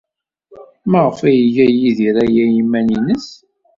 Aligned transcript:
Maɣef 0.91 1.19
ay 1.27 1.37
iga 1.47 1.65
Yidir 1.69 2.15
aya 2.23 2.43
i 2.49 2.53
yiman-nnes? 2.55 3.27